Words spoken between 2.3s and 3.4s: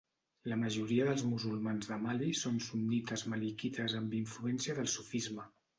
són sunnites